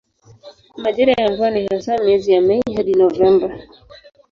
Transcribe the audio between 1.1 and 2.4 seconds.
ya mvua ni hasa miezi